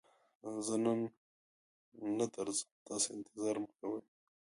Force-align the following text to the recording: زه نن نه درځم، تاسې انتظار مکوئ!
زه 0.65 0.75
نن 0.85 0.99
نه 2.17 2.25
درځم، 2.33 2.69
تاسې 2.87 3.07
انتظار 3.17 3.55
مکوئ! 3.63 4.03